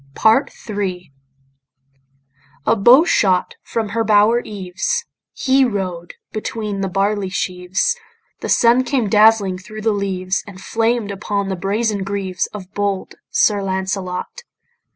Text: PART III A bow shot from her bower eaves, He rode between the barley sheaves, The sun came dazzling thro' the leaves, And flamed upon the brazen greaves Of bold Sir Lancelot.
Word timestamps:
PART 0.15 0.51
III 0.67 1.13
A 2.65 2.75
bow 2.75 3.05
shot 3.05 3.53
from 3.61 3.89
her 3.89 4.03
bower 4.03 4.39
eaves, 4.43 5.05
He 5.31 5.63
rode 5.63 6.15
between 6.31 6.81
the 6.81 6.87
barley 6.87 7.29
sheaves, 7.29 7.95
The 8.39 8.49
sun 8.49 8.83
came 8.83 9.09
dazzling 9.09 9.59
thro' 9.59 9.79
the 9.79 9.91
leaves, 9.91 10.43
And 10.47 10.59
flamed 10.59 11.11
upon 11.11 11.49
the 11.49 11.55
brazen 11.55 12.01
greaves 12.03 12.47
Of 12.51 12.73
bold 12.73 13.13
Sir 13.29 13.61
Lancelot. 13.61 14.41